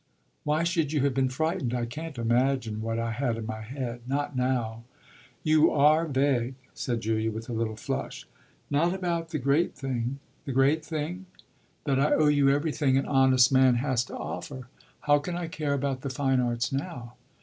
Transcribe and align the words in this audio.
"Why 0.43 0.63
should 0.63 0.91
you 0.91 1.01
have 1.01 1.13
been 1.13 1.29
frightened? 1.29 1.75
I 1.75 1.85
can't 1.85 2.17
imagine 2.17 2.81
what 2.81 2.97
I 2.97 3.11
had 3.11 3.37
in 3.37 3.45
my 3.45 3.61
head: 3.61 4.01
not 4.07 4.35
now." 4.35 4.81
"You 5.43 5.69
are 5.69 6.07
vague," 6.07 6.55
said 6.73 7.01
Julia 7.01 7.31
with 7.31 7.47
a 7.49 7.53
little 7.53 7.75
flush. 7.75 8.25
"Not 8.71 8.95
about 8.95 9.29
the 9.29 9.37
great 9.37 9.75
thing." 9.75 10.17
"The 10.45 10.53
great 10.53 10.83
thing?" 10.83 11.27
"That 11.83 11.99
I 11.99 12.15
owe 12.15 12.29
you 12.29 12.49
everything 12.49 12.97
an 12.97 13.05
honest 13.05 13.51
man 13.51 13.75
has 13.75 14.03
to 14.05 14.17
offer. 14.17 14.69
How 15.01 15.19
can 15.19 15.35
I 15.37 15.47
care 15.47 15.73
about 15.75 16.01
the 16.01 16.09
fine 16.09 16.39
arts 16.39 16.71
now?" 16.71 17.13